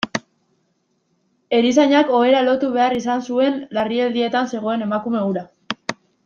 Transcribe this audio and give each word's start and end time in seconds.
Erizainak 1.57 2.09
ohera 2.19 2.41
lotu 2.47 2.71
behar 2.77 2.95
izan 3.03 3.23
zuen 3.33 3.61
larrialdietan 3.79 4.51
zegoen 4.55 4.87
emakume 4.89 5.23
hura. 5.29 5.47